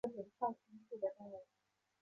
[0.03, 1.31] 决不能搞任何变通